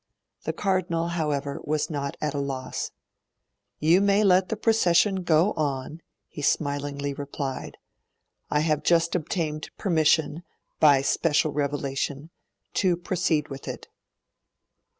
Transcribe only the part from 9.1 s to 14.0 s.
obtained permission, by special revelation, to proceed with it.'